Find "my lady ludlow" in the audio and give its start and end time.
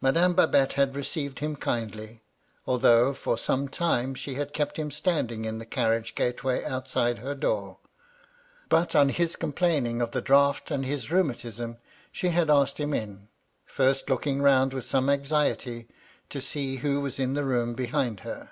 17.20-17.28